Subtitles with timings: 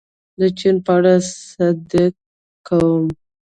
[0.39, 1.13] د چین په اړه
[1.53, 2.13] صدق
[2.67, 3.07] کوي.